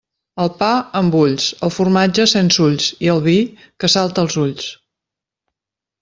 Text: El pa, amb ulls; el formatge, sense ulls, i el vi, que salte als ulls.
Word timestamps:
El 0.43 0.47
pa, 0.59 0.67
amb 0.99 1.17
ulls; 1.17 1.43
el 1.67 1.73
formatge, 1.75 2.25
sense 2.31 2.63
ulls, 2.67 2.87
i 3.07 3.11
el 3.15 3.21
vi, 3.27 3.35
que 3.83 3.89
salte 3.97 4.23
als 4.23 4.39
ulls. 4.45 4.65